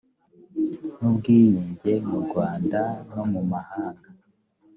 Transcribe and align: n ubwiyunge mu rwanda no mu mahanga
n 0.99 1.01
ubwiyunge 1.09 1.91
mu 2.09 2.17
rwanda 2.25 2.81
no 3.13 3.23
mu 3.31 3.41
mahanga 3.51 4.07